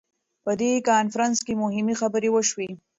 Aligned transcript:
په 0.43 0.51
دې 0.59 0.71
کنفرانس 0.89 1.37
کې 1.45 1.53
مهمې 1.63 1.95
خبرې 2.01 2.29
وشوې. 2.31 2.69